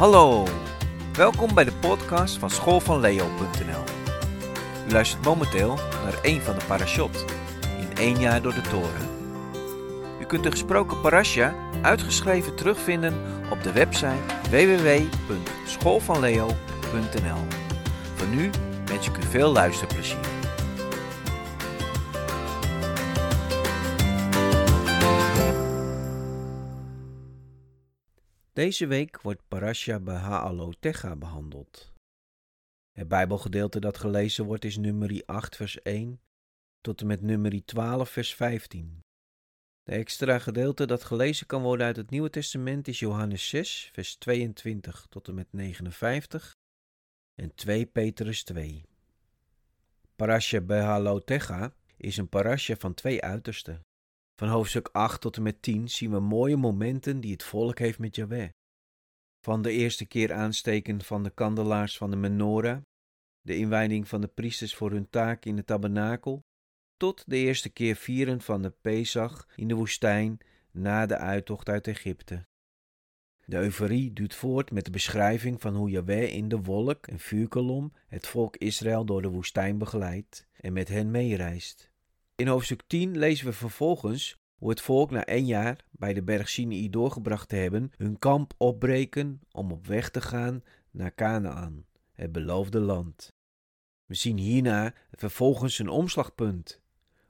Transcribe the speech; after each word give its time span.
Hallo, 0.00 0.44
welkom 1.12 1.54
bij 1.54 1.64
de 1.64 1.72
podcast 1.72 2.38
van 2.38 2.50
schoolvanleo.nl. 2.50 3.84
U 4.88 4.92
luistert 4.92 5.24
momenteel 5.24 5.78
naar 6.04 6.18
een 6.22 6.40
van 6.40 6.58
de 6.58 6.64
parashot 6.66 7.24
in 7.78 7.96
één 7.96 8.18
jaar 8.18 8.42
door 8.42 8.54
de 8.54 8.60
toren. 8.60 9.08
U 10.20 10.24
kunt 10.24 10.42
de 10.42 10.50
gesproken 10.50 11.00
parasha 11.00 11.54
uitgeschreven 11.82 12.54
terugvinden 12.54 13.14
op 13.50 13.62
de 13.62 13.72
website 13.72 14.20
www.schoolvanleo.nl. 14.50 17.46
Voor 18.14 18.28
nu 18.28 18.50
wens 18.84 19.08
ik 19.08 19.16
u 19.16 19.22
veel 19.22 19.52
luisterplezier. 19.52 20.39
Deze 28.60 28.86
week 28.86 29.20
wordt 29.20 29.48
Parasha 29.48 30.00
Beha'alotecha 30.00 31.16
behandeld. 31.16 31.92
Het 32.92 33.08
Bijbelgedeelte 33.08 33.80
dat 33.80 33.98
gelezen 33.98 34.44
wordt 34.44 34.64
is 34.64 34.76
nummer 34.76 35.22
8 35.26 35.56
vers 35.56 35.82
1 35.82 36.20
tot 36.80 37.00
en 37.00 37.06
met 37.06 37.22
nummer 37.22 37.64
12 37.64 38.10
vers 38.10 38.34
15. 38.34 39.00
De 39.82 39.92
extra 39.92 40.38
gedeelte 40.38 40.86
dat 40.86 41.04
gelezen 41.04 41.46
kan 41.46 41.62
worden 41.62 41.86
uit 41.86 41.96
het 41.96 42.10
Nieuwe 42.10 42.30
Testament 42.30 42.88
is 42.88 42.98
Johannes 42.98 43.48
6 43.48 43.90
vers 43.92 44.16
22 44.16 45.06
tot 45.08 45.28
en 45.28 45.34
met 45.34 45.52
59 45.52 46.56
en 47.34 47.54
2 47.54 47.86
Petrus 47.86 48.44
2. 48.44 48.84
Parasha 50.16 50.60
Beha'alotecha 50.60 51.74
is 51.96 52.16
een 52.16 52.28
parasha 52.28 52.76
van 52.76 52.94
twee 52.94 53.22
uitersten. 53.22 53.80
Van 54.40 54.48
hoofdstuk 54.48 54.88
8 54.92 55.20
tot 55.20 55.36
en 55.36 55.42
met 55.42 55.62
10 55.62 55.88
zien 55.88 56.10
we 56.10 56.20
mooie 56.20 56.56
momenten 56.56 57.20
die 57.20 57.32
het 57.32 57.42
volk 57.42 57.78
heeft 57.78 57.98
met 57.98 58.16
Yahweh. 58.16 58.48
Van 59.40 59.62
de 59.62 59.70
eerste 59.70 60.06
keer 60.06 60.32
aansteken 60.32 61.02
van 61.02 61.22
de 61.22 61.30
kandelaars 61.30 61.96
van 61.96 62.10
de 62.10 62.16
menorah, 62.16 62.80
de 63.40 63.56
inwijding 63.56 64.08
van 64.08 64.20
de 64.20 64.26
priesters 64.26 64.74
voor 64.74 64.90
hun 64.90 65.08
taak 65.08 65.44
in 65.44 65.56
de 65.56 65.64
tabernakel, 65.64 66.44
tot 66.96 67.24
de 67.26 67.36
eerste 67.36 67.68
keer 67.68 67.96
vieren 67.96 68.40
van 68.40 68.62
de 68.62 68.70
Pesach 68.70 69.48
in 69.56 69.68
de 69.68 69.74
woestijn 69.74 70.38
na 70.70 71.06
de 71.06 71.16
uittocht 71.16 71.68
uit 71.68 71.86
Egypte. 71.86 72.46
De 73.44 73.56
euforie 73.56 74.12
duurt 74.12 74.34
voort 74.34 74.70
met 74.70 74.84
de 74.84 74.90
beschrijving 74.90 75.60
van 75.60 75.74
hoe 75.74 75.90
Yahweh 75.90 76.32
in 76.32 76.48
de 76.48 76.62
wolk 76.62 77.06
en 77.06 77.18
vuurkolom 77.18 77.92
het 78.06 78.26
volk 78.26 78.56
Israël 78.56 79.04
door 79.04 79.22
de 79.22 79.28
woestijn 79.28 79.78
begeleidt 79.78 80.48
en 80.52 80.72
met 80.72 80.88
hen 80.88 81.10
meereist. 81.10 81.89
In 82.40 82.46
hoofdstuk 82.46 82.82
10 82.86 83.18
lezen 83.18 83.46
we 83.46 83.52
vervolgens 83.52 84.38
hoe 84.56 84.70
het 84.70 84.80
volk 84.80 85.10
na 85.10 85.24
één 85.24 85.46
jaar 85.46 85.84
bij 85.90 86.14
de 86.14 86.22
berg 86.22 86.48
Sinai 86.48 86.90
doorgebracht 86.90 87.48
te 87.48 87.56
hebben, 87.56 87.92
hun 87.96 88.18
kamp 88.18 88.52
opbreken 88.56 89.40
om 89.52 89.72
op 89.72 89.86
weg 89.86 90.10
te 90.10 90.20
gaan 90.20 90.62
naar 90.90 91.14
Canaan, 91.14 91.86
het 92.12 92.32
beloofde 92.32 92.80
land. 92.80 93.34
We 94.04 94.14
zien 94.14 94.38
hierna 94.38 94.94
vervolgens 95.12 95.78
een 95.78 95.88
omslagpunt, 95.88 96.82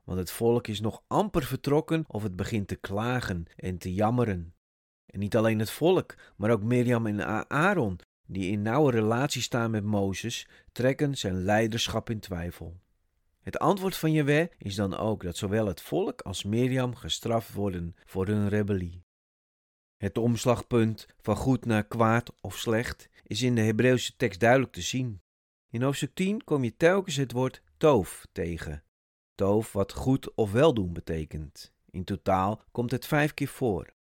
want 0.04 0.18
het 0.18 0.30
volk 0.30 0.66
is 0.66 0.80
nog 0.80 1.02
amper 1.06 1.42
vertrokken 1.42 2.04
of 2.08 2.22
het 2.22 2.36
begint 2.36 2.68
te 2.68 2.76
klagen 2.76 3.44
en 3.56 3.78
te 3.78 3.94
jammeren. 3.94 4.54
En 5.06 5.18
niet 5.18 5.36
alleen 5.36 5.58
het 5.58 5.70
volk, 5.70 6.14
maar 6.36 6.50
ook 6.50 6.62
Mirjam 6.62 7.06
en 7.06 7.50
Aaron, 7.50 7.98
die 8.26 8.50
in 8.50 8.62
nauwe 8.62 8.90
relatie 8.90 9.42
staan 9.42 9.70
met 9.70 9.84
Mozes, 9.84 10.48
trekken 10.72 11.16
zijn 11.16 11.42
leiderschap 11.42 12.10
in 12.10 12.20
twijfel. 12.20 12.80
Het 13.40 13.58
antwoord 13.58 13.96
van 13.96 14.12
Jewe 14.12 14.50
is 14.58 14.74
dan 14.74 14.96
ook 14.96 15.22
dat 15.22 15.36
zowel 15.36 15.66
het 15.66 15.80
volk 15.80 16.20
als 16.20 16.44
Mirjam 16.44 16.94
gestraft 16.94 17.52
worden 17.52 17.94
voor 18.04 18.26
hun 18.26 18.48
rebellie. 18.48 19.04
Het 19.96 20.18
omslagpunt 20.18 21.06
van 21.20 21.36
goed 21.36 21.64
naar 21.64 21.86
kwaad 21.86 22.32
of 22.40 22.56
slecht 22.58 23.08
is 23.22 23.42
in 23.42 23.54
de 23.54 23.60
Hebreeuwse 23.60 24.16
tekst 24.16 24.40
duidelijk 24.40 24.72
te 24.72 24.80
zien. 24.80 25.22
In 25.70 25.82
hoofdstuk 25.82 26.14
10 26.14 26.44
kom 26.44 26.64
je 26.64 26.76
telkens 26.76 27.16
het 27.16 27.32
woord 27.32 27.62
toof 27.76 28.26
tegen. 28.32 28.84
Toof 29.34 29.72
wat 29.72 29.92
goed 29.92 30.34
of 30.34 30.52
weldoen 30.52 30.92
betekent. 30.92 31.72
In 31.90 32.04
totaal 32.04 32.62
komt 32.70 32.90
het 32.90 33.06
vijf 33.06 33.34
keer 33.34 33.48
voor. 33.48 33.94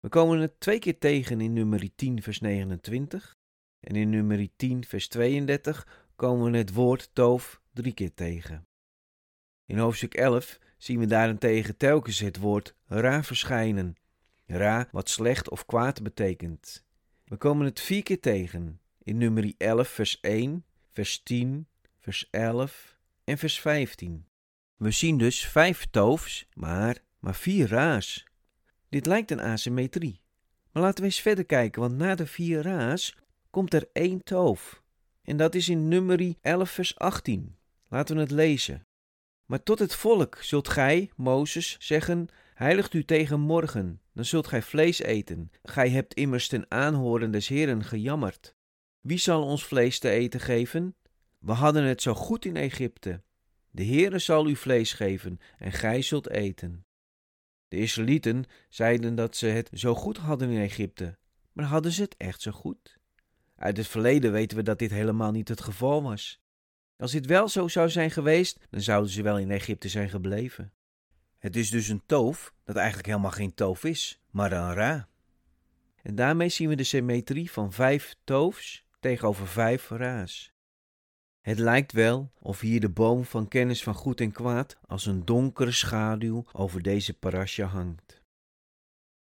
We 0.00 0.08
komen 0.08 0.40
het 0.40 0.60
twee 0.60 0.78
keer 0.78 0.98
tegen 0.98 1.40
in 1.40 1.52
nummer 1.52 1.94
10 1.94 2.22
vers 2.22 2.40
29 2.40 3.36
en 3.80 3.96
in 3.96 4.10
nummer 4.10 4.48
10 4.56 4.84
vers 4.84 5.08
32 5.08 6.06
komen 6.16 6.52
we 6.52 6.58
het 6.58 6.72
woord 6.72 7.10
toof 7.12 7.62
drie 7.74 7.92
keer 7.92 8.14
tegen. 8.14 8.66
In 9.66 9.78
hoofdstuk 9.78 10.14
11 10.14 10.58
zien 10.78 10.98
we 10.98 11.06
daarentegen 11.06 11.76
telkens 11.76 12.18
het 12.18 12.36
woord 12.36 12.74
ra 12.86 13.22
verschijnen. 13.22 13.96
Ra 14.46 14.88
wat 14.92 15.08
slecht 15.08 15.50
of 15.50 15.66
kwaad 15.66 16.02
betekent. 16.02 16.84
We 17.24 17.36
komen 17.36 17.64
het 17.66 17.80
vier 17.80 18.02
keer 18.02 18.20
tegen 18.20 18.80
in 19.02 19.18
nummer 19.18 19.54
11 19.58 19.88
vers 19.88 20.20
1, 20.20 20.64
vers 20.88 21.22
10, 21.22 21.66
vers 22.00 22.28
11 22.30 22.98
en 23.24 23.38
vers 23.38 23.60
15. 23.60 24.26
We 24.76 24.90
zien 24.90 25.18
dus 25.18 25.46
vijf 25.46 25.86
toofs, 25.90 26.46
maar, 26.54 26.98
maar 27.18 27.34
vier 27.34 27.68
ra's. 27.68 28.26
Dit 28.88 29.06
lijkt 29.06 29.30
een 29.30 29.40
asymmetrie. 29.40 30.20
Maar 30.72 30.82
laten 30.82 31.00
we 31.00 31.04
eens 31.04 31.20
verder 31.20 31.44
kijken, 31.44 31.80
want 31.80 31.96
na 31.96 32.14
de 32.14 32.26
vier 32.26 32.62
ra's 32.62 33.16
komt 33.50 33.74
er 33.74 33.88
één 33.92 34.24
toof. 34.24 34.82
En 35.22 35.36
dat 35.36 35.54
is 35.54 35.68
in 35.68 35.88
nummer 35.88 36.34
11 36.40 36.70
vers 36.70 36.98
18. 36.98 37.56
Laten 37.88 38.14
we 38.14 38.20
het 38.20 38.30
lezen. 38.30 38.86
Maar 39.44 39.62
tot 39.62 39.78
het 39.78 39.94
volk 39.94 40.38
zult 40.40 40.68
gij, 40.68 41.10
Mozes, 41.16 41.76
zeggen: 41.78 42.28
Heiligt 42.54 42.94
u 42.94 43.04
tegen 43.04 43.40
morgen, 43.40 44.00
dan 44.12 44.24
zult 44.24 44.46
gij 44.46 44.62
vlees 44.62 44.98
eten. 44.98 45.50
Gij 45.62 45.90
hebt 45.90 46.14
immers 46.14 46.48
ten 46.48 46.70
aanhoren 46.70 47.30
des 47.30 47.48
Heren 47.48 47.84
gejammerd. 47.84 48.54
Wie 49.00 49.18
zal 49.18 49.44
ons 49.44 49.64
vlees 49.64 49.98
te 49.98 50.10
eten 50.10 50.40
geven? 50.40 50.96
We 51.38 51.52
hadden 51.52 51.84
het 51.84 52.02
zo 52.02 52.14
goed 52.14 52.44
in 52.44 52.56
Egypte. 52.56 53.22
De 53.70 53.84
Heere 53.84 54.18
zal 54.18 54.48
u 54.48 54.56
vlees 54.56 54.92
geven, 54.92 55.40
en 55.58 55.72
gij 55.72 56.02
zult 56.02 56.28
eten. 56.30 56.86
De 57.68 57.76
Israëlieten 57.76 58.44
zeiden 58.68 59.14
dat 59.14 59.36
ze 59.36 59.46
het 59.46 59.70
zo 59.72 59.94
goed 59.94 60.16
hadden 60.16 60.50
in 60.50 60.60
Egypte, 60.60 61.18
maar 61.52 61.64
hadden 61.64 61.92
ze 61.92 62.02
het 62.02 62.16
echt 62.16 62.42
zo 62.42 62.50
goed? 62.50 62.98
Uit 63.56 63.76
het 63.76 63.86
verleden 63.86 64.32
weten 64.32 64.56
we 64.56 64.62
dat 64.62 64.78
dit 64.78 64.90
helemaal 64.90 65.30
niet 65.30 65.48
het 65.48 65.60
geval 65.60 66.02
was. 66.02 66.43
Als 66.96 67.12
dit 67.12 67.26
wel 67.26 67.48
zo 67.48 67.68
zou 67.68 67.88
zijn 67.90 68.10
geweest, 68.10 68.58
dan 68.70 68.80
zouden 68.80 69.10
ze 69.10 69.22
wel 69.22 69.38
in 69.38 69.50
Egypte 69.50 69.88
zijn 69.88 70.08
gebleven. 70.08 70.72
Het 71.38 71.56
is 71.56 71.70
dus 71.70 71.88
een 71.88 72.02
toof 72.06 72.54
dat 72.64 72.76
eigenlijk 72.76 73.06
helemaal 73.06 73.30
geen 73.30 73.54
toof 73.54 73.84
is, 73.84 74.20
maar 74.30 74.52
een 74.52 74.74
ra. 74.74 75.08
En 76.02 76.14
daarmee 76.14 76.48
zien 76.48 76.68
we 76.68 76.74
de 76.74 76.84
symmetrie 76.84 77.50
van 77.50 77.72
vijf 77.72 78.16
toofs 78.24 78.86
tegenover 79.00 79.48
vijf 79.48 79.88
ra's. 79.90 80.52
Het 81.40 81.58
lijkt 81.58 81.92
wel 81.92 82.32
of 82.40 82.60
hier 82.60 82.80
de 82.80 82.88
boom 82.88 83.24
van 83.24 83.48
kennis 83.48 83.82
van 83.82 83.94
goed 83.94 84.20
en 84.20 84.32
kwaad 84.32 84.76
als 84.86 85.06
een 85.06 85.24
donkere 85.24 85.72
schaduw 85.72 86.44
over 86.52 86.82
deze 86.82 87.14
parasha 87.14 87.66
hangt. 87.66 88.22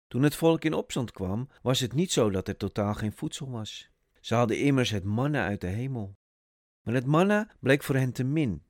Toen 0.07 0.23
het 0.23 0.35
volk 0.35 0.63
in 0.63 0.73
opstand 0.73 1.11
kwam, 1.11 1.50
was 1.61 1.79
het 1.79 1.94
niet 1.94 2.11
zo 2.11 2.29
dat 2.29 2.47
er 2.47 2.57
totaal 2.57 2.94
geen 2.94 3.13
voedsel 3.13 3.50
was. 3.50 3.89
Ze 4.19 4.35
hadden 4.35 4.59
immers 4.59 4.89
het 4.89 5.03
manna 5.03 5.45
uit 5.45 5.61
de 5.61 5.67
hemel. 5.67 6.16
Maar 6.87 6.95
het 6.95 7.05
manna 7.05 7.47
bleek 7.59 7.83
voor 7.83 7.95
hen 7.95 8.11
te 8.11 8.23
min. 8.23 8.63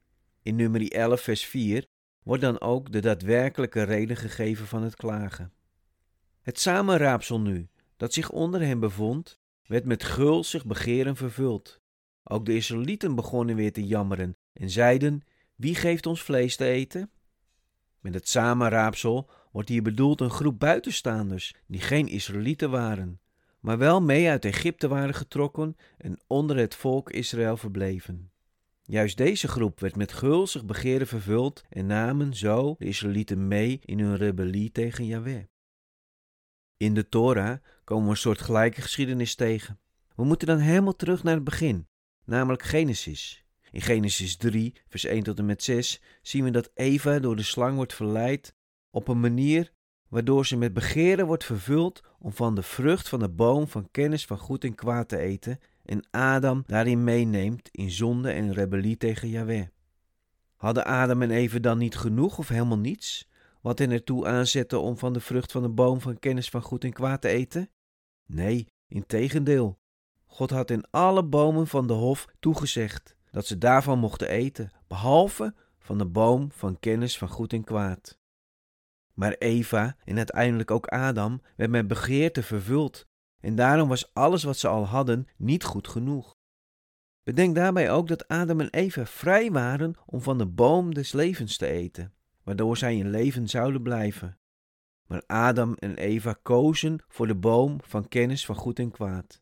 In 0.44 0.56
nummer 0.56 0.92
11 0.92 1.22
vers 1.22 1.46
4 1.46 1.86
wordt 2.24 2.42
dan 2.42 2.62
ook 2.62 2.92
de 2.92 3.00
daadwerkelijke 3.00 3.84
reden 3.84 4.18
gegeven 4.18 4.68
van 4.68 4.84
het 4.84 4.96
klagen. 4.96 5.54
Het 6.42 6.60
samenraapsel 6.60 7.40
nu, 7.40 7.68
dat 7.98 8.14
zich 8.14 8.30
onder 8.30 8.62
hen 8.62 8.80
bevond, 8.80 9.40
werd 9.66 9.86
met 9.86 10.04
gulzig 10.04 10.66
begeren 10.66 11.16
vervuld. 11.16 11.82
Ook 12.24 12.46
de 12.46 12.56
Israëlieten 12.56 13.16
begonnen 13.16 13.56
weer 13.56 13.74
te 13.74 13.86
jammeren 13.86 14.38
en 14.54 14.70
zeiden: 14.70 15.22
Wie 15.56 15.76
geeft 15.76 16.06
ons 16.06 16.22
vlees 16.22 16.56
te 16.56 16.66
eten? 16.66 17.12
Met 18.00 18.14
het 18.14 18.30
samenraapsel 18.30 19.30
wordt 19.52 19.70
hier 19.70 19.84
bedoeld 19.84 20.22
een 20.22 20.30
groep 20.30 20.60
buitenstaanders 20.60 21.56
die 21.68 21.82
geen 21.82 22.08
Israëlieten 22.08 22.70
waren, 22.70 23.20
maar 23.68 23.78
wel 23.78 24.02
mee 24.02 24.30
uit 24.30 24.46
Egypte 24.46 24.88
waren 24.88 25.14
getrokken 25.14 25.78
en 25.98 26.20
onder 26.28 26.58
het 26.58 26.76
volk 26.76 27.10
Israël 27.10 27.58
verbleven. 27.58 28.32
Juist 28.84 29.18
deze 29.18 29.48
groep 29.48 29.80
werd 29.80 29.96
met 29.96 30.14
gulzig 30.14 30.66
begeren 30.66 31.08
vervuld 31.08 31.64
en 31.70 31.86
namen 31.86 32.34
zo 32.34 32.76
de 32.78 32.86
Israëlieten 32.86 33.48
mee 33.48 33.80
in 33.86 34.00
hun 34.00 34.16
rebellie 34.16 34.72
tegen 34.72 35.06
Yahweh. 35.06 35.44
In 36.78 36.94
de 36.94 37.10
Torah 37.10 37.58
komen 37.84 38.04
we 38.04 38.10
een 38.10 38.18
soort 38.18 38.42
gelijke 38.42 38.82
geschiedenis 38.82 39.36
tegen. 39.36 39.80
We 40.16 40.24
moeten 40.24 40.48
dan 40.48 40.58
helemaal 40.58 40.96
terug 40.96 41.24
naar 41.24 41.36
het 41.36 41.44
begin, 41.44 41.88
namelijk 42.26 42.64
Genesis. 42.64 43.46
In 43.72 43.82
Genesis 43.82 44.38
3, 44.38 44.74
vers 44.88 45.06
1 45.06 45.24
tot 45.24 45.38
en 45.40 45.46
met 45.46 45.64
6 45.64 46.02
zien 46.22 46.44
we 46.44 46.52
dat 46.52 46.72
Eva 46.74 47.20
door 47.20 47.36
de 47.36 47.44
slang 47.44 47.76
wordt 47.76 47.94
verleid 47.94 48.56
op 48.90 49.08
een 49.08 49.20
manier 49.20 49.72
waardoor 50.10 50.46
ze 50.46 50.58
met 50.58 50.74
begeren 50.74 51.26
wordt 51.26 51.44
vervuld 51.44 52.04
om 52.20 52.32
van 52.32 52.56
de 52.56 52.64
vrucht 52.64 53.10
van 53.10 53.20
de 53.20 53.30
boom 53.30 53.68
van 53.68 53.92
kennis 53.92 54.26
van 54.26 54.38
goed 54.38 54.64
en 54.64 54.76
kwaad 54.76 55.10
te 55.10 55.18
eten 55.18 55.60
en 55.86 56.08
Adam 56.12 56.64
daarin 56.66 57.04
meeneemt 57.04 57.70
in 57.72 57.92
zonde 57.92 58.32
en 58.32 58.54
rebellie 58.54 58.98
tegen 58.98 59.30
Yahweh. 59.30 59.68
Hadden 60.56 60.86
Adam 60.86 61.22
en 61.22 61.32
Eva 61.32 61.60
dan 61.60 61.78
niet 61.78 61.98
genoeg 61.98 62.38
of 62.38 62.48
helemaal 62.48 62.78
niets, 62.78 63.30
wat 63.62 63.80
hen 63.80 63.92
ertoe 63.92 64.28
aanzette 64.28 64.78
om 64.78 64.98
van 64.98 65.14
de 65.14 65.20
vrucht 65.20 65.52
van 65.52 65.62
de 65.62 65.70
boom 65.70 66.02
van 66.02 66.20
kennis 66.20 66.50
van 66.50 66.62
goed 66.62 66.84
en 66.84 66.94
kwaad 66.94 67.22
te 67.22 67.28
eten? 67.28 67.70
Nee, 68.26 68.68
integendeel, 68.88 69.80
God 70.26 70.50
had 70.50 70.72
in 70.72 70.86
alle 70.90 71.24
bomen 71.24 71.68
van 71.68 71.88
de 71.88 71.94
hof 71.94 72.28
toegezegd 72.40 73.16
dat 73.32 73.46
ze 73.46 73.58
daarvan 73.58 74.00
mochten 74.00 74.30
eten, 74.30 74.72
behalve 74.88 75.54
van 75.80 75.98
de 75.98 76.06
boom 76.06 76.52
van 76.52 76.80
kennis 76.80 77.18
van 77.18 77.28
goed 77.28 77.54
en 77.54 77.64
kwaad. 77.64 78.17
Maar 79.18 79.36
Eva 79.38 79.96
en 80.04 80.18
uiteindelijk 80.18 80.72
ook 80.72 80.88
Adam 80.88 81.42
werd 81.56 81.70
met 81.70 81.88
begeerte 81.88 82.44
vervuld 82.44 83.08
en 83.40 83.56
daarom 83.56 83.90
was 83.90 84.14
alles 84.14 84.44
wat 84.44 84.58
ze 84.58 84.68
al 84.68 84.86
hadden 84.86 85.28
niet 85.38 85.64
goed 85.64 85.88
genoeg. 85.88 86.36
Bedenk 87.24 87.56
daarbij 87.56 87.92
ook 87.92 88.08
dat 88.08 88.28
Adam 88.28 88.60
en 88.60 88.70
Eva 88.70 89.06
vrij 89.06 89.52
waren 89.52 89.96
om 90.06 90.22
van 90.22 90.38
de 90.38 90.46
boom 90.46 90.94
des 90.94 91.12
levens 91.12 91.58
te 91.58 91.68
eten, 91.68 92.14
waardoor 92.44 92.78
zij 92.78 92.98
in 92.98 93.10
leven 93.10 93.48
zouden 93.48 93.82
blijven. 93.82 94.38
Maar 95.08 95.24
Adam 95.28 95.74
en 95.74 95.96
Eva 95.96 96.40
kozen 96.42 97.04
voor 97.08 97.28
de 97.28 97.36
boom 97.36 97.78
van 97.84 98.08
kennis 98.08 98.46
van 98.46 98.56
goed 98.56 98.80
en 98.80 98.92
kwaad. 98.92 99.42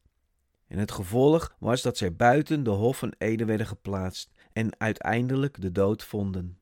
En 0.67 0.77
het 0.77 0.91
gevolg 0.91 1.55
was 1.59 1.81
dat 1.81 1.97
zij 1.97 2.15
buiten 2.15 2.63
de 2.63 2.69
Hof 2.69 2.97
van 2.97 3.13
Eden 3.17 3.47
werden 3.47 3.67
geplaatst 3.67 4.31
en 4.53 4.79
uiteindelijk 4.79 5.61
de 5.61 5.71
dood 5.71 6.03
vonden. 6.03 6.59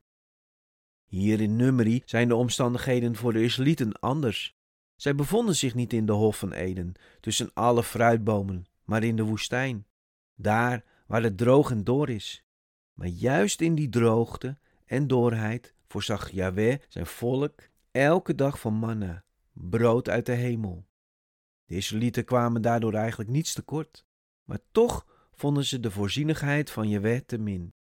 Hier 1.04 1.40
in 1.40 1.56
Numeri 1.56 2.02
zijn 2.04 2.28
de 2.28 2.34
omstandigheden 2.34 3.16
voor 3.16 3.32
de 3.32 3.42
Israëlieten 3.42 3.92
anders. 3.92 4.56
Zij 4.96 5.14
bevonden 5.14 5.56
zich 5.56 5.74
niet 5.74 5.92
in 5.92 6.06
de 6.06 6.12
Hof 6.12 6.38
van 6.38 6.52
Eden, 6.52 6.92
tussen 7.20 7.50
alle 7.54 7.82
fruitbomen, 7.82 8.66
maar 8.84 9.02
in 9.02 9.16
de 9.16 9.22
woestijn, 9.22 9.86
daar 10.34 10.84
waar 11.06 11.22
het 11.22 11.38
droog 11.38 11.70
en 11.70 11.84
door 11.84 12.08
is. 12.08 12.44
Maar 12.92 13.08
juist 13.08 13.60
in 13.60 13.74
die 13.74 13.88
droogte 13.88 14.58
en 14.84 15.06
doorheid 15.06 15.74
voorzag 15.86 16.30
Yahweh 16.30 16.78
zijn 16.88 17.06
volk 17.06 17.60
elke 17.90 18.34
dag 18.34 18.60
van 18.60 18.74
manna, 18.74 19.24
brood 19.52 20.08
uit 20.08 20.26
de 20.26 20.32
hemel. 20.32 20.86
De 21.64 21.74
Israëlieten 21.74 22.24
kwamen 22.24 22.62
daardoor 22.62 22.94
eigenlijk 22.94 23.30
niets 23.30 23.52
tekort, 23.52 24.06
maar 24.44 24.58
toch 24.72 25.06
vonden 25.32 25.64
ze 25.64 25.80
de 25.80 25.90
voorzienigheid 25.90 26.70
van 26.70 26.88
Yahweh 26.88 27.20
te 27.20 27.38
min. 27.38 27.74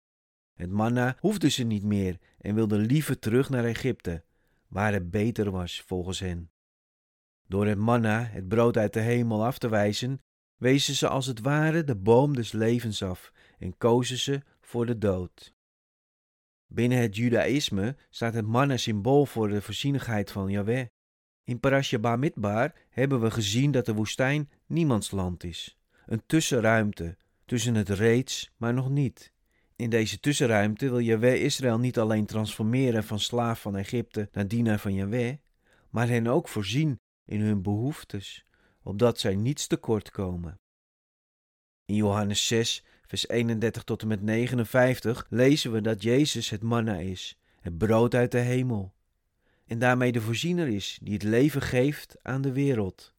Het 0.53 0.69
manna 0.69 1.17
hoefde 1.19 1.49
ze 1.49 1.63
niet 1.63 1.83
meer 1.83 2.17
en 2.37 2.55
wilden 2.55 2.79
liever 2.79 3.19
terug 3.19 3.49
naar 3.49 3.65
Egypte, 3.65 4.23
waar 4.67 4.93
het 4.93 5.11
beter 5.11 5.51
was 5.51 5.81
volgens 5.81 6.19
hen. 6.19 6.51
Door 7.47 7.67
het 7.67 7.77
manna, 7.77 8.23
het 8.23 8.47
brood 8.47 8.77
uit 8.77 8.93
de 8.93 8.99
hemel, 8.99 9.45
af 9.45 9.57
te 9.57 9.69
wijzen, 9.69 10.21
wezen 10.57 10.95
ze 10.95 11.07
als 11.07 11.25
het 11.25 11.39
ware 11.39 11.83
de 11.83 11.95
boom 11.95 12.35
des 12.35 12.51
levens 12.51 13.03
af 13.03 13.31
en 13.59 13.77
kozen 13.77 14.17
ze 14.17 14.41
voor 14.59 14.85
de 14.85 14.97
dood. 14.97 15.53
Binnen 16.67 16.97
het 16.97 17.15
Judaïsme 17.15 17.95
staat 18.09 18.33
het 18.33 18.45
manna 18.45 18.77
symbool 18.77 19.25
voor 19.25 19.49
de 19.49 19.61
voorzienigheid 19.61 20.31
van 20.31 20.49
Yahweh. 20.49 20.85
In 21.43 21.59
Parasha 21.59 21.99
Bamidbar 21.99 22.73
hebben 22.89 23.21
we 23.21 23.31
gezien 23.31 23.71
dat 23.71 23.85
de 23.85 23.93
woestijn 23.93 24.49
niemands 24.65 25.11
land 25.11 25.43
is, 25.43 25.77
een 26.05 26.23
tussenruimte 26.25 27.17
tussen 27.45 27.75
het 27.75 27.89
reeds, 27.89 28.51
maar 28.57 28.73
nog 28.73 28.89
niet. 28.89 29.33
In 29.81 29.89
deze 29.89 30.19
tussenruimte 30.19 30.89
wil 30.89 30.99
Yahweh 30.99 31.41
Israël 31.41 31.79
niet 31.79 31.99
alleen 31.99 32.25
transformeren 32.25 33.03
van 33.03 33.19
slaaf 33.19 33.61
van 33.61 33.75
Egypte 33.75 34.29
naar 34.31 34.47
dienaar 34.47 34.79
van 34.79 34.93
Yahweh, 34.93 35.35
maar 35.89 36.07
hen 36.07 36.27
ook 36.27 36.47
voorzien 36.47 36.99
in 37.25 37.41
hun 37.41 37.61
behoeftes, 37.61 38.45
opdat 38.83 39.19
zij 39.19 39.35
niets 39.35 39.67
tekort 39.67 40.11
komen. 40.11 40.59
In 41.85 41.95
Johannes 41.95 42.47
6, 42.47 42.83
vers 43.05 43.27
31 43.27 43.83
tot 43.83 44.01
en 44.01 44.07
met 44.07 44.21
59 44.21 45.25
lezen 45.29 45.71
we 45.71 45.81
dat 45.81 46.03
Jezus 46.03 46.49
het 46.49 46.61
manna 46.61 46.97
is, 46.97 47.39
het 47.61 47.77
brood 47.77 48.15
uit 48.15 48.31
de 48.31 48.39
hemel, 48.39 48.93
en 49.65 49.79
daarmee 49.79 50.11
de 50.11 50.21
voorziener 50.21 50.67
is 50.67 50.99
die 51.01 51.13
het 51.13 51.23
leven 51.23 51.61
geeft 51.61 52.17
aan 52.21 52.41
de 52.41 52.51
wereld. 52.51 53.13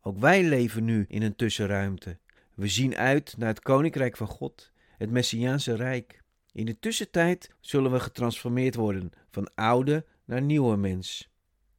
Ook 0.00 0.18
wij 0.18 0.44
leven 0.44 0.84
nu 0.84 1.04
in 1.08 1.22
een 1.22 1.36
tussenruimte. 1.36 2.18
We 2.54 2.68
zien 2.68 2.96
uit 2.96 3.34
naar 3.38 3.48
het 3.48 3.60
koninkrijk 3.60 4.16
van 4.16 4.26
God, 4.26 4.74
het 4.96 5.10
Messiaanse 5.10 5.74
rijk. 5.74 6.22
In 6.52 6.66
de 6.66 6.78
tussentijd 6.78 7.50
zullen 7.60 7.92
we 7.92 8.00
getransformeerd 8.00 8.74
worden 8.74 9.10
van 9.30 9.54
oude 9.54 10.04
naar 10.24 10.42
nieuwe 10.42 10.76
mens. 10.76 11.30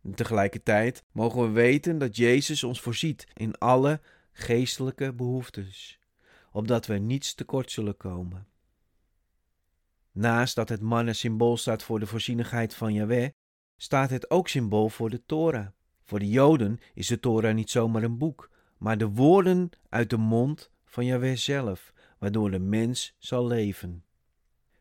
En 0.04 0.16
tegelijkertijd 0.16 1.04
mogen 1.12 1.42
we 1.42 1.50
weten 1.50 1.98
dat 1.98 2.16
Jezus 2.16 2.64
ons 2.64 2.82
voorziet 2.82 3.28
in 3.34 3.58
alle 3.58 4.02
geestelijke 4.32 5.14
behoeftes, 5.14 6.00
opdat 6.52 6.86
we 6.86 6.98
niets 6.98 7.34
tekort 7.34 7.72
zullen 7.72 7.98
komen. 7.98 8.48
Naast 10.12 10.56
dat 10.56 10.70
het 10.70 10.82
mannen 10.82 11.16
symbool 11.16 11.58
staat 11.58 11.84
voor 11.84 12.00
de 12.00 12.08
voorzienigheid 12.08 12.76
van 12.76 12.94
Yahweh, 12.94 13.30
staat 13.78 14.10
het 14.10 14.30
ook 14.30 14.48
symbool 14.48 14.90
voor 14.90 15.10
de 15.10 15.26
Torah. 15.26 15.68
Voor 16.04 16.20
de 16.20 16.30
Joden 16.30 16.80
is 16.94 17.08
de 17.08 17.20
Torah 17.20 17.56
niet 17.56 17.70
zomaar 17.70 18.04
een 18.04 18.18
boek, 18.18 18.50
maar 18.78 18.98
de 18.98 19.10
woorden 19.10 19.70
uit 19.90 20.10
de 20.10 20.18
mond 20.18 20.72
van 20.86 21.06
Yahweh 21.06 21.36
zelf, 21.36 21.94
waardoor 22.20 22.52
de 22.52 22.60
mens 22.60 23.16
zal 23.18 23.48
leven. 23.48 24.04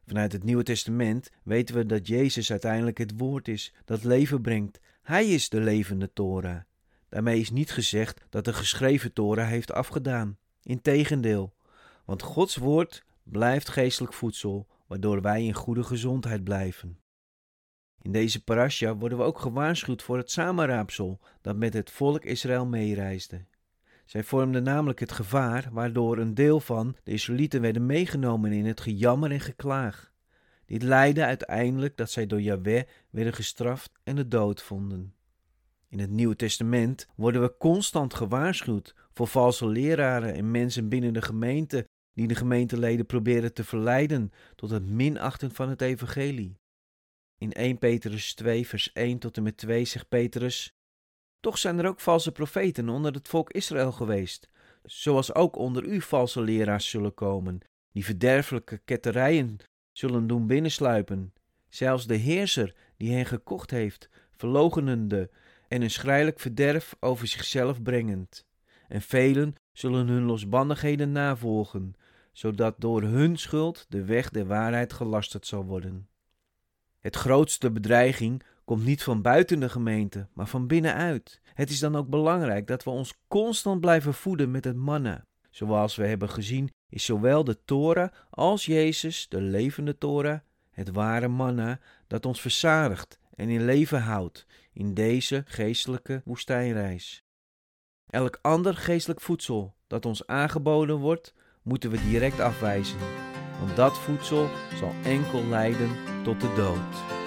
Vanuit 0.07 0.33
het 0.33 0.45
Nieuwe 0.45 0.63
Testament 0.63 1.31
weten 1.43 1.75
we 1.75 1.87
dat 1.87 2.07
Jezus 2.07 2.51
uiteindelijk 2.51 2.99
het 2.99 3.13
woord 3.17 3.49
is 3.49 3.73
dat 3.85 4.05
leven 4.05 4.43
brengt. 4.43 4.81
Hij 5.03 5.27
is 5.27 5.49
de 5.49 5.61
levende 5.61 6.13
Torah. 6.13 6.61
Daarmee 7.09 7.41
is 7.41 7.51
niet 7.51 7.73
gezegd 7.73 8.25
dat 8.31 8.45
de 8.45 8.53
geschreven 8.53 9.13
Torah 9.13 9.49
heeft 9.49 9.73
afgedaan. 9.73 10.39
Integendeel, 10.63 11.55
want 12.05 12.23
Gods 12.23 12.57
woord 12.57 13.05
blijft 13.23 13.69
geestelijk 13.69 14.13
voedsel, 14.13 14.67
waardoor 14.87 15.23
wij 15.23 15.45
in 15.45 15.55
goede 15.55 15.83
gezondheid 15.83 16.45
blijven. 16.45 16.99
In 18.03 18.13
deze 18.13 18.45
parasha 18.45 18.97
worden 18.97 19.19
we 19.19 19.25
ook 19.25 19.39
gewaarschuwd 19.39 20.03
voor 20.03 20.17
het 20.17 20.31
samenraapsel 20.31 21.21
dat 21.41 21.57
met 21.57 21.75
het 21.75 21.91
volk 21.91 22.25
Israël 22.25 22.67
meereisde. 22.67 23.45
Zij 24.07 24.25
vormden 24.25 24.63
namelijk 24.63 25.01
het 25.01 25.13
gevaar 25.13 25.69
waardoor 25.73 26.19
een 26.19 26.35
deel 26.35 26.61
van 26.61 26.97
de 27.03 27.13
Israëlieten 27.13 27.61
werden 27.61 27.87
meegenomen 27.87 28.53
in 28.53 28.67
het 28.67 28.81
gejammer 28.81 29.31
en 29.31 29.41
geklaag. 29.41 30.13
Dit 30.67 30.83
leidde 30.83 31.25
uiteindelijk 31.25 31.97
dat 31.97 32.11
zij 32.11 32.27
door 32.27 32.41
Yahweh 32.41 32.83
werden 33.11 33.33
gestraft 33.33 33.93
en 34.05 34.17
de 34.17 34.29
dood 34.29 34.63
vonden. 34.63 35.15
In 35.89 35.99
het 35.99 36.11
Nieuwe 36.11 36.37
Testament 36.37 37.09
worden 37.17 37.41
we 37.41 37.57
constant 37.59 38.15
gewaarschuwd 38.15 38.95
voor 39.13 39.27
valse 39.27 39.67
leraren 39.67 40.35
en 40.35 40.51
mensen 40.51 40.89
binnen 40.89 41.13
de 41.13 41.23
gemeente 41.23 41.89
die 42.13 42.29
de 42.29 42.35
gemeenteleden 42.35 43.07
proberen 43.07 43.53
te 43.53 43.65
verleiden 43.65 44.33
tot 44.55 44.71
het 44.71 44.87
minachten 44.87 45.51
van 45.55 45.69
het 45.69 45.81
evangelie. 45.81 46.59
In 47.39 47.53
1 47.53 47.79
Petrus 47.79 48.35
2 48.35 48.67
vers 48.67 48.93
1 48.93 49.19
tot 49.19 49.37
en 49.37 49.43
met 49.43 49.57
2 49.57 49.85
zegt 49.85 50.09
Petrus 50.09 50.76
toch 51.47 51.59
zijn 51.59 51.79
er 51.79 51.87
ook 51.87 52.01
valse 52.01 52.33
profeten 52.33 52.89
onder 52.89 53.13
het 53.13 53.29
volk 53.29 53.51
Israël 53.51 53.93
geweest, 53.93 54.49
zoals 54.85 55.35
ook 55.35 55.57
onder 55.57 55.85
u 55.85 56.01
valse 56.01 56.41
leraars 56.41 56.91
zullen 56.91 57.15
komen, 57.15 57.59
die 57.93 58.05
verderfelijke 58.05 58.81
ketterijen 58.85 59.59
zullen 59.93 60.27
doen 60.27 60.47
binnensluipen. 60.47 61.33
Zelfs 61.69 62.07
de 62.07 62.15
heerser 62.15 62.75
die 62.97 63.15
hen 63.15 63.27
gekocht 63.27 63.71
heeft, 63.71 64.09
verlogenende 64.37 65.31
en 65.69 65.83
een 65.83 65.91
schrijlijk 65.91 66.41
verderf 66.41 66.97
over 67.01 67.27
zichzelf 67.27 67.83
brengend. 67.83 68.47
En 68.89 69.03
velen 69.03 69.55
zullen 69.73 70.09
hun 70.09 70.25
losbandigheden 70.25 71.13
navolgen, 71.13 71.95
zodat 72.33 72.75
door 72.79 73.03
hun 73.03 73.37
schuld 73.37 73.87
de 73.89 74.05
weg 74.05 74.31
der 74.31 74.47
waarheid 74.47 74.93
gelasterd 74.93 75.47
zal 75.47 75.65
worden. 75.65 76.09
Het 76.99 77.17
grootste 77.17 77.71
bedreiging 77.71 78.43
komt 78.67 78.85
niet 78.85 79.03
van 79.03 79.23
buiten 79.23 79.61
de 79.61 79.69
gemeente, 79.69 80.29
maar 80.33 80.47
van 80.47 80.67
binnenuit. 80.67 81.41
Het 81.55 81.71
is 81.71 81.79
dan 81.79 81.97
ook 81.97 82.09
belangrijk 82.09 82.67
dat 82.67 82.85
we 82.85 82.91
ons 82.91 83.15
constant 83.29 83.81
blijven 83.81 84.15
voeden 84.15 84.51
met 84.51 84.65
het 84.65 84.77
manna. 84.77 85.25
Zoals 85.51 85.97
we 85.97 86.07
hebben 86.07 86.31
gezien, 86.31 86.73
is 86.89 87.05
zowel 87.05 87.45
de 87.45 87.59
Torah 87.65 88.13
als 88.31 88.67
Jezus, 88.67 89.29
de 89.29 89.41
levende 89.41 89.99
Torah, 89.99 90.39
het 90.71 90.91
ware 90.91 91.29
manna 91.29 91.79
dat 92.07 92.27
ons 92.27 92.41
verzadigt 92.41 93.19
en 93.35 93.49
in 93.49 93.65
leven 93.65 94.01
houdt 94.01 94.47
in 94.73 94.95
deze 94.95 95.43
geestelijke 95.47 96.23
woestijnreis. 96.25 97.25
Elk 98.07 98.39
ander 98.43 98.77
geestelijk 98.77 99.21
voedsel 99.21 99.75
dat 99.87 100.07
ons 100.07 100.27
aangeboden 100.27 100.97
wordt, 100.97 101.35
moeten 101.63 101.91
we 101.91 102.09
direct 102.09 102.41
afwijzen, 102.41 102.99
want 103.61 103.77
dat 103.77 103.99
voedsel 103.99 104.49
zal 104.75 104.93
enkel 105.05 105.45
leiden 105.45 105.91
tot 106.23 106.41
de 106.41 106.53
dood. 106.57 107.26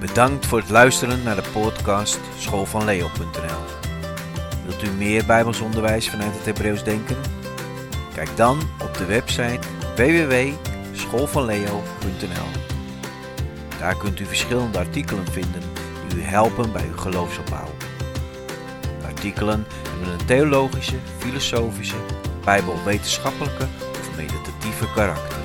Bedankt 0.00 0.46
voor 0.46 0.58
het 0.58 0.70
luisteren 0.70 1.22
naar 1.22 1.36
de 1.36 1.50
podcast 1.52 2.20
schoolvanleo.nl. 2.38 3.62
Wilt 4.66 4.82
u 4.82 4.90
meer 4.90 5.26
Bijbelsonderwijs 5.26 6.10
vanuit 6.10 6.34
het 6.34 6.44
Hebreeuws 6.44 6.84
denken? 6.84 7.16
Kijk 8.14 8.36
dan 8.36 8.60
op 8.82 8.96
de 8.96 9.04
website 9.04 9.60
www.schoolvanleo.nl. 9.96 12.60
Daar 13.78 13.96
kunt 13.96 14.20
u 14.20 14.24
verschillende 14.24 14.78
artikelen 14.78 15.26
vinden 15.26 15.62
die 16.08 16.18
u 16.18 16.22
helpen 16.22 16.72
bij 16.72 16.86
uw 16.86 16.96
geloofsopbouw. 16.96 17.68
Artikelen 19.04 19.66
hebben 19.88 20.12
een 20.12 20.26
theologische, 20.26 20.96
filosofische, 21.18 21.96
bijbelwetenschappelijke 22.44 23.66
of 23.90 24.16
meditatieve 24.16 24.92
karakter. 24.94 25.37